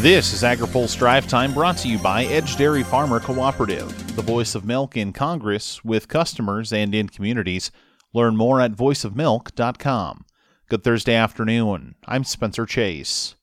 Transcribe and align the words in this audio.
This 0.00 0.32
is 0.32 0.44
AgriPulse 0.44 0.96
Drive 0.96 1.26
Time 1.26 1.52
brought 1.52 1.76
to 1.78 1.88
you 1.88 1.98
by 1.98 2.24
Edge 2.26 2.54
Dairy 2.54 2.84
Farmer 2.84 3.18
Cooperative, 3.18 4.14
the 4.14 4.22
voice 4.22 4.54
of 4.54 4.64
milk 4.64 4.96
in 4.96 5.12
Congress 5.12 5.84
with 5.84 6.06
customers 6.06 6.72
and 6.72 6.94
in 6.94 7.08
communities. 7.08 7.72
Learn 8.14 8.36
more 8.36 8.60
at 8.60 8.74
voiceofmilk.com. 8.74 10.24
Good 10.68 10.84
Thursday 10.84 11.16
afternoon. 11.16 11.96
I'm 12.06 12.22
Spencer 12.22 12.64
Chase. 12.64 13.34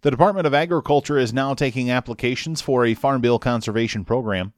The 0.00 0.10
Department 0.10 0.46
of 0.46 0.54
Agriculture 0.54 1.18
is 1.18 1.34
now 1.34 1.52
taking 1.52 1.90
applications 1.90 2.62
for 2.62 2.86
a 2.86 2.94
Farm 2.94 3.20
Bill 3.20 3.38
conservation 3.38 4.06
program. 4.06 4.54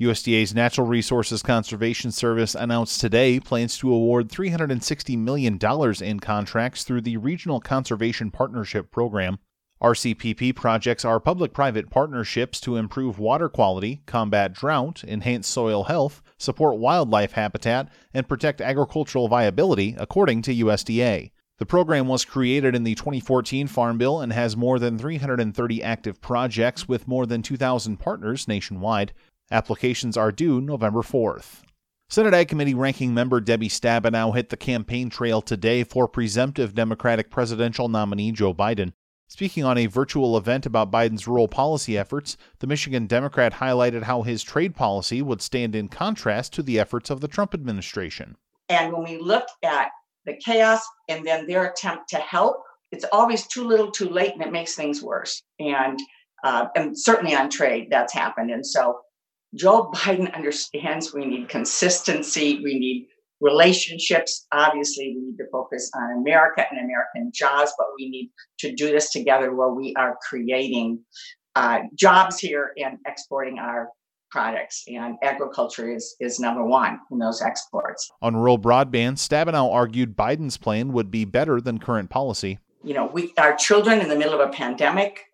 USDA's 0.00 0.54
Natural 0.54 0.86
Resources 0.86 1.42
Conservation 1.42 2.12
Service 2.12 2.54
announced 2.54 3.00
today 3.00 3.40
plans 3.40 3.76
to 3.78 3.92
award 3.92 4.28
$360 4.28 5.18
million 5.18 5.58
in 6.00 6.20
contracts 6.20 6.84
through 6.84 7.00
the 7.00 7.16
Regional 7.16 7.58
Conservation 7.58 8.30
Partnership 8.30 8.92
Program. 8.92 9.40
RCPP 9.82 10.56
projects 10.56 11.04
are 11.04 11.20
public 11.20 11.52
private 11.52 11.88
partnerships 11.88 12.60
to 12.60 12.76
improve 12.76 13.20
water 13.20 13.48
quality, 13.48 14.02
combat 14.06 14.52
drought, 14.52 15.04
enhance 15.04 15.46
soil 15.46 15.84
health, 15.84 16.20
support 16.36 16.78
wildlife 16.78 17.32
habitat, 17.32 17.88
and 18.12 18.28
protect 18.28 18.60
agricultural 18.60 19.28
viability, 19.28 19.94
according 19.96 20.42
to 20.42 20.54
USDA. 20.54 21.30
The 21.58 21.66
program 21.66 22.08
was 22.08 22.24
created 22.24 22.74
in 22.74 22.82
the 22.82 22.96
2014 22.96 23.68
Farm 23.68 23.98
Bill 23.98 24.20
and 24.20 24.32
has 24.32 24.56
more 24.56 24.80
than 24.80 24.98
330 24.98 25.82
active 25.82 26.20
projects 26.20 26.88
with 26.88 27.08
more 27.08 27.26
than 27.26 27.42
2,000 27.42 27.98
partners 27.98 28.48
nationwide. 28.48 29.12
Applications 29.50 30.16
are 30.16 30.32
due 30.32 30.60
November 30.60 31.02
4th. 31.02 31.62
Senate 32.10 32.34
Ag 32.34 32.48
Committee 32.48 32.74
ranking 32.74 33.12
member 33.12 33.40
Debbie 33.40 33.68
Stabenow 33.68 34.34
hit 34.34 34.48
the 34.48 34.56
campaign 34.56 35.10
trail 35.10 35.42
today 35.42 35.84
for 35.84 36.08
presumptive 36.08 36.74
Democratic 36.74 37.30
presidential 37.30 37.88
nominee 37.88 38.32
Joe 38.32 38.54
Biden. 38.54 38.92
Speaking 39.30 39.62
on 39.62 39.76
a 39.76 39.86
virtual 39.86 40.38
event 40.38 40.64
about 40.64 40.90
Biden's 40.90 41.28
rural 41.28 41.48
policy 41.48 41.98
efforts, 41.98 42.38
the 42.60 42.66
Michigan 42.66 43.06
Democrat 43.06 43.52
highlighted 43.52 44.04
how 44.04 44.22
his 44.22 44.42
trade 44.42 44.74
policy 44.74 45.20
would 45.20 45.42
stand 45.42 45.76
in 45.76 45.88
contrast 45.88 46.54
to 46.54 46.62
the 46.62 46.80
efforts 46.80 47.10
of 47.10 47.20
the 47.20 47.28
Trump 47.28 47.52
administration. 47.52 48.36
And 48.70 48.90
when 48.90 49.04
we 49.04 49.18
look 49.18 49.46
at 49.62 49.90
the 50.24 50.34
chaos 50.42 50.80
and 51.08 51.26
then 51.26 51.46
their 51.46 51.66
attempt 51.66 52.08
to 52.08 52.16
help, 52.16 52.62
it's 52.90 53.04
always 53.12 53.46
too 53.46 53.64
little 53.64 53.90
too 53.90 54.08
late 54.08 54.32
and 54.32 54.42
it 54.42 54.50
makes 54.50 54.74
things 54.74 55.02
worse. 55.02 55.42
And 55.58 55.98
uh, 56.42 56.68
and 56.74 56.98
certainly 56.98 57.34
on 57.34 57.50
trade, 57.50 57.88
that's 57.90 58.14
happened. 58.14 58.50
And 58.50 58.64
so 58.64 59.00
Joe 59.54 59.90
Biden 59.94 60.32
understands 60.34 61.12
we 61.12 61.26
need 61.26 61.48
consistency, 61.48 62.60
we 62.62 62.78
need 62.78 63.08
relationships. 63.40 64.46
Obviously, 64.52 65.14
we 65.16 65.26
need 65.30 65.36
to 65.38 65.44
focus 65.50 65.90
on 65.94 66.18
America 66.18 66.64
and 66.70 66.80
American 66.80 67.30
jobs, 67.34 67.72
but 67.78 67.86
we 67.98 68.08
need 68.08 68.30
to 68.58 68.74
do 68.74 68.88
this 68.88 69.10
together 69.10 69.54
where 69.54 69.70
we 69.70 69.94
are 69.96 70.18
creating 70.28 71.00
uh, 71.56 71.80
jobs 71.94 72.38
here 72.38 72.72
and 72.76 72.98
exporting 73.06 73.58
our 73.58 73.88
products. 74.30 74.84
And 74.88 75.16
agriculture 75.22 75.90
is, 75.90 76.14
is 76.20 76.38
number 76.38 76.64
one 76.64 77.00
in 77.10 77.18
those 77.18 77.40
exports. 77.40 78.10
On 78.20 78.36
rural 78.36 78.58
broadband, 78.58 79.14
Stabenow 79.14 79.72
argued 79.72 80.16
Biden's 80.16 80.56
plan 80.56 80.92
would 80.92 81.10
be 81.10 81.24
better 81.24 81.60
than 81.60 81.78
current 81.78 82.10
policy. 82.10 82.58
You 82.84 82.94
know, 82.94 83.06
we 83.06 83.32
our 83.38 83.56
children 83.56 84.00
in 84.00 84.08
the 84.08 84.16
middle 84.16 84.34
of 84.34 84.40
a 84.40 84.52
pandemic 84.52 85.24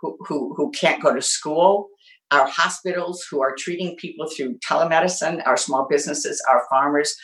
who, 0.00 0.16
who, 0.26 0.54
who 0.56 0.70
can't 0.70 1.02
go 1.02 1.14
to 1.14 1.20
school, 1.20 1.88
our 2.30 2.46
hospitals 2.46 3.26
who 3.30 3.42
are 3.42 3.54
treating 3.56 3.96
people 3.96 4.26
through 4.28 4.58
telemedicine, 4.58 5.46
our 5.46 5.56
small 5.56 5.86
businesses, 5.88 6.42
our 6.48 6.62
farmers 6.70 7.14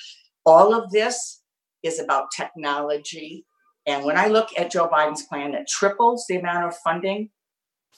all 0.44 0.74
of 0.74 0.90
this 0.90 1.42
is 1.82 1.98
about 1.98 2.26
technology. 2.36 3.44
And 3.86 4.04
when 4.04 4.16
I 4.16 4.26
look 4.26 4.48
at 4.58 4.70
Joe 4.70 4.88
Biden's 4.88 5.22
plan 5.22 5.52
that 5.52 5.68
triples 5.68 6.26
the 6.28 6.36
amount 6.36 6.66
of 6.66 6.76
funding 6.84 7.30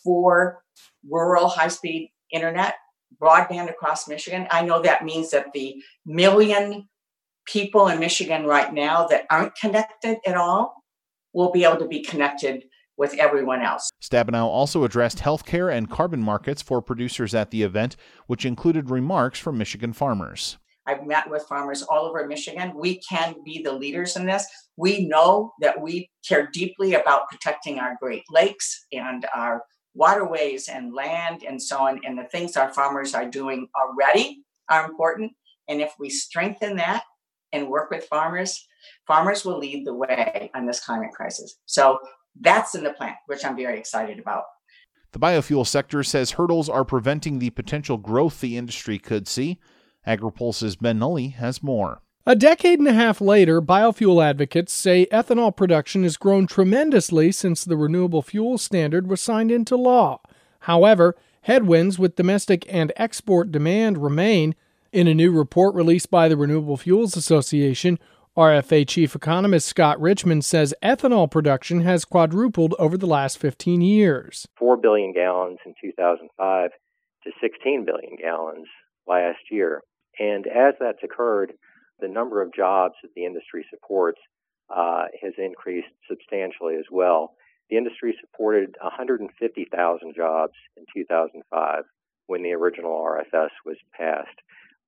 for 0.05 0.63
rural 1.09 1.49
high 1.49 1.69
speed 1.69 2.11
internet, 2.33 2.75
broadband 3.21 3.71
across 3.71 4.09
Michigan, 4.09 4.47
I 4.51 4.63
know 4.63 4.81
that 4.83 5.05
means 5.05 5.31
that 5.31 5.53
the 5.53 5.77
million 6.07 6.89
people 7.47 7.89
in 7.89 7.99
Michigan 7.99 8.45
right 8.45 8.73
now 8.73 9.07
that 9.09 9.27
aren't 9.31 9.57
connected 9.57 10.19
at 10.27 10.37
all 10.37 10.83
will 11.35 11.51
be 11.51 11.65
able 11.65 11.79
to 11.79 11.89
be 11.89 12.03
connected 12.03 12.65
with 12.97 13.15
everyone 13.19 13.63
else. 13.63 13.91
Stabenow 14.03 14.45
also 14.45 14.85
addressed 14.85 15.19
healthcare 15.19 15.73
and 15.73 15.91
carbon 15.91 16.23
markets 16.23 16.63
for 16.63 16.81
producers 16.81 17.35
at 17.35 17.51
the 17.51 17.63
event, 17.63 17.97
which 18.27 18.45
included 18.45 18.91
remarks 18.91 19.39
from 19.39 19.59
Michigan 19.59 19.93
farmers. 19.93 20.59
I've 20.87 21.07
met 21.07 21.31
with 21.31 21.45
farmers 21.49 21.83
all 21.83 22.05
over 22.05 22.27
Michigan. 22.27 22.73
We 22.75 23.01
can 23.09 23.37
be 23.45 23.63
the 23.63 23.73
leaders 23.73 24.17
in 24.17 24.27
this. 24.27 24.47
We 24.77 25.07
know 25.07 25.53
that 25.61 25.81
we 25.81 26.11
care 26.27 26.49
deeply 26.53 26.95
about 26.95 27.29
protecting 27.31 27.79
our 27.79 27.97
Great 28.01 28.25
Lakes 28.31 28.87
and 28.93 29.27
our 29.35 29.63
waterways 29.95 30.69
and 30.69 30.95
land 30.95 31.45
and 31.47 31.63
so 31.63 31.79
on. 31.79 32.01
And 32.05 32.19
the 32.19 32.25
things 32.25 32.57
our 32.57 32.73
farmers 32.73 33.15
are 33.15 33.29
doing 33.29 33.69
already 33.81 34.43
are 34.69 34.85
important. 34.85 35.33
And 35.69 35.81
if 35.81 35.93
we 35.99 36.11
strengthen 36.11 36.77
that 36.77 37.05
and 37.53 37.69
work 37.69 37.91
with 37.91 38.05
farmers, 38.05 38.67
farmers 39.07 39.45
will 39.45 39.59
lead 39.59 39.87
the 39.87 39.95
way 39.95 40.51
on 40.55 40.67
this 40.67 40.85
climate 40.85 41.13
crisis. 41.13 41.57
So 41.67 41.99
that's 42.41 42.75
in 42.75 42.83
the 42.83 42.95
plan, 42.95 43.15
which 43.27 43.45
I'm 43.45 43.57
very 43.57 43.79
excited 43.79 44.19
about. 44.19 44.45
The 45.13 45.19
biofuel 45.19 45.67
sector 45.67 46.03
says 46.03 46.33
hurdles 46.33 46.71
are 46.71 46.87
preventing 46.87 47.39
the 47.39 47.51
potential 47.51 47.99
growth 47.99 48.41
the 48.41 48.57
industry 48.57 48.99
could 48.99 49.29
see. 49.29 49.59
AgriPulse's 50.07 50.77
Ben 50.77 50.99
Nuelle 50.99 51.31
has 51.31 51.63
more. 51.63 52.01
A 52.25 52.37
decade 52.37 52.79
and 52.79 52.87
a 52.87 52.93
half 52.93 53.21
later, 53.21 53.61
biofuel 53.61 54.25
advocates 54.25 54.73
say 54.73 55.07
ethanol 55.07 55.55
production 55.55 56.05
has 56.05 56.17
grown 56.17 56.47
tremendously 56.47 57.33
since 57.33 57.65
the 57.65 57.77
Renewable 57.77 58.23
Fuel 58.23 58.59
Standard 58.59 59.09
was 59.09 59.21
signed 59.21 59.51
into 59.51 59.75
law. 59.75 60.21
However, 60.61 61.17
headwinds 61.43 61.99
with 61.99 62.15
domestic 62.15 62.65
and 62.69 62.93
export 62.97 63.51
demand 63.51 63.99
remain. 63.99 64.55
In 64.93 65.09
a 65.09 65.15
new 65.15 65.33
report 65.33 65.75
released 65.75 66.11
by 66.11 66.29
the 66.29 66.37
Renewable 66.37 66.77
Fuels 66.77 67.17
Association, 67.17 67.99
RFA 68.37 68.87
chief 68.87 69.17
economist 69.17 69.67
Scott 69.67 70.01
Richman 70.01 70.43
says 70.43 70.75
ethanol 70.83 71.31
production 71.31 71.81
has 71.81 72.05
quadrupled 72.05 72.75
over 72.79 72.97
the 72.97 73.07
last 73.07 73.37
15 73.39 73.81
years. 73.81 74.47
4 74.59 74.77
billion 74.77 75.13
gallons 75.13 75.59
in 75.67 75.75
2005 75.83 76.71
to 77.25 77.31
16 77.41 77.85
billion 77.85 78.17
gallons 78.17 78.69
last 79.07 79.41
year. 79.51 79.83
And 80.19 80.47
as 80.47 80.75
that's 80.79 81.03
occurred, 81.03 81.53
the 82.01 82.09
number 82.09 82.43
of 82.43 82.55
jobs 82.55 82.95
that 83.03 83.15
the 83.15 83.25
industry 83.25 83.65
supports 83.71 84.21
uh, 84.75 85.05
has 85.23 85.33
increased 85.39 85.89
substantially 86.09 86.77
as 86.77 86.87
well. 86.91 87.35
The 87.71 87.77
industry 87.77 88.17
supported 88.21 88.77
150,000 88.83 90.15
jobs 90.15 90.53
in 90.77 90.85
2005 90.95 91.85
when 92.27 92.43
the 92.43 92.53
original 92.53 92.93
RFS 92.93 93.51
was 93.65 93.77
passed. 93.97 94.29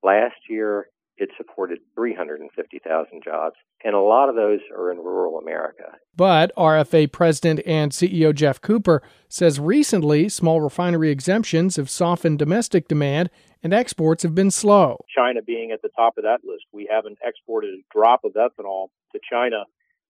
Last 0.03 0.37
year, 0.49 0.89
it 1.16 1.30
supported 1.36 1.78
350,000 1.94 3.22
jobs, 3.25 3.54
and 3.84 3.94
a 3.94 4.00
lot 4.00 4.28
of 4.28 4.34
those 4.34 4.60
are 4.76 4.91
in 4.91 4.98
rural 4.98 5.38
America. 5.38 5.92
But 6.16 6.54
RFA 6.56 7.10
President 7.12 7.60
and 7.64 7.92
CEO 7.92 8.34
Geoff 8.34 8.60
Cooper 8.60 9.02
says 9.28 9.60
recently 9.60 10.28
small 10.28 10.60
refinery 10.60 11.10
exemptions 11.10 11.76
have 11.76 11.88
softened 11.88 12.38
domestic 12.38 12.88
demand 12.88 13.30
and 13.62 13.72
exports 13.72 14.22
have 14.22 14.34
been 14.34 14.50
slow. 14.50 15.04
China 15.14 15.41
being 15.42 15.70
at 15.70 15.82
the 15.82 15.88
top 15.97 16.19
of 16.19 16.25
that 16.25 16.41
list. 16.44 16.64
We 16.72 16.88
haven't 16.91 17.19
exported 17.25 17.70
a 17.70 17.82
drop 17.92 18.20
of 18.25 18.32
ethanol 18.32 18.88
to 19.12 19.20
China 19.31 19.64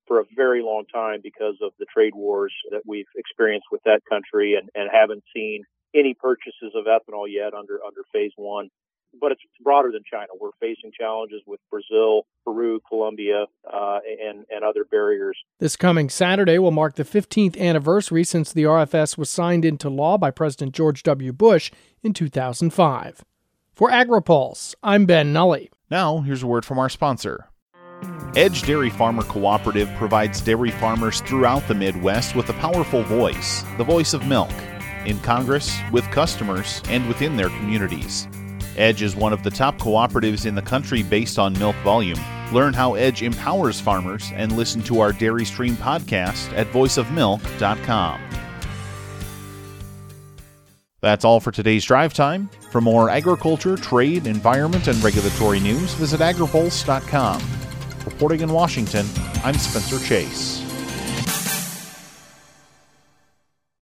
for 0.07 0.21
a 0.21 0.25
very 0.35 0.63
long 0.63 0.85
time 0.93 1.21
because 1.23 1.57
of 1.63 1.73
the 1.79 1.87
trade 1.93 2.15
wars 2.15 2.53
that 2.71 2.83
we've 2.87 3.07
experienced 3.17 3.69
with 3.71 3.83
that 3.85 4.01
country 4.11 4.55
and, 4.55 4.69
and 4.75 4.91
haven't 4.93 5.23
seen 5.35 5.65
any 5.95 6.15
purchases 6.15 6.75
of 6.75 6.87
ethanol 6.87 7.27
yet 7.29 7.55
under 7.55 7.79
under 7.87 8.03
phase 8.13 8.33
one 8.37 8.69
but 9.21 9.33
it's 9.33 9.41
broader 9.63 9.91
than 9.93 10.03
China. 10.11 10.29
We're 10.41 10.51
facing 10.61 10.93
challenges 10.99 11.43
with 11.47 11.61
Brazil, 11.71 12.27
Peru, 12.45 12.81
Colombia, 12.89 13.47
uh, 13.73 13.99
and 14.23 14.45
and 14.51 14.65
other 14.65 14.85
barriers. 14.85 15.37
This 15.59 15.77
coming 15.77 16.09
Saturday 16.09 16.59
will 16.59 16.71
mark 16.71 16.97
the 16.97 17.05
15th 17.05 17.59
anniversary 17.59 18.25
since 18.25 18.53
the 18.53 18.65
RFS 18.65 19.17
was 19.17 19.31
signed 19.31 19.65
into 19.65 19.89
law 19.89 20.19
by 20.19 20.31
President 20.31 20.75
George 20.75 21.03
W. 21.03 21.33
Bush 21.33 21.71
in 22.03 22.13
2005. 22.13 23.25
For 23.75 23.91
AgriPulse, 23.91 24.75
I'm 24.83 25.05
Ben 25.07 25.33
Nuelle. 25.33 25.67
Now, 25.91 26.21
here's 26.21 26.43
a 26.43 26.47
word 26.47 26.65
from 26.65 26.79
our 26.79 26.89
sponsor. 26.89 27.49
Edge 28.37 28.63
Dairy 28.63 28.91
Farmer 28.91 29.23
Cooperative 29.23 29.89
provides 29.97 30.41
dairy 30.41 30.71
farmers 30.73 31.21
throughout 31.23 31.67
the 31.69 31.75
Midwest 31.75 32.35
with 32.35 32.49
a 32.49 32.55
powerful 32.55 33.03
voice, 33.05 33.65
the 33.79 33.85
voice 33.85 34.13
of 34.13 34.27
milk, 34.27 34.51
in 35.07 35.19
Congress, 35.21 35.79
with 35.93 36.05
customers, 36.11 36.83
and 36.89 37.07
within 37.07 37.37
their 37.37 37.49
communities. 37.51 38.27
Edge 38.77 39.03
is 39.03 39.17
one 39.17 39.33
of 39.33 39.43
the 39.43 39.51
top 39.51 39.79
cooperatives 39.79 40.47
in 40.47 40.55
the 40.55 40.63
country 40.63 41.03
based 41.03 41.39
on 41.39 41.59
milk 41.59 41.77
volume. 41.85 42.19
Learn 42.53 42.75
how 42.75 42.95
Edge 42.95 43.23
empowers 43.23 43.81
farmers 43.81 44.31
and 44.35 44.57
listen 44.57 44.83
to 44.85 45.01
our 45.01 45.13
Dairy 45.13 45.45
Stream 45.45 45.75
podcast 45.77 46.53
at 46.57 46.67
voiceofmilk.com. 46.69 48.21
That's 51.01 51.25
all 51.25 51.39
for 51.39 51.53
today's 51.53 51.85
drive 51.85 52.15
time. 52.15 52.49
For 52.71 52.81
more 52.81 53.11
agriculture, 53.11 53.77
trade, 53.77 54.27
environment, 54.27 54.89
and 54.89 55.03
regulatory 55.05 55.61
news, 55.61 55.93
visit 55.95 56.21
agripulse.com. 56.21 57.43
Reporting 58.07 58.41
in 58.41 58.51
Washington, 58.51 59.07
I'm 59.45 59.55
Spencer 59.55 59.99
Chase. 60.03 60.64